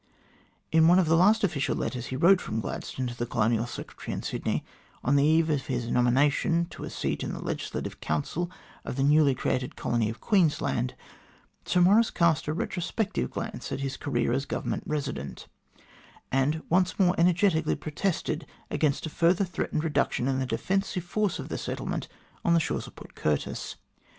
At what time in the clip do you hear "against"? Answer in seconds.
18.71-19.05